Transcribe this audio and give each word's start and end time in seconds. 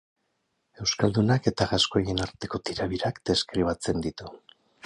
Euskaldunak 0.85 1.51
eta 1.51 1.67
gaskoien 1.75 2.23
arteko 2.25 2.63
tirabirak 2.71 3.23
deskribatzen 3.33 4.07
ditu. 4.09 4.35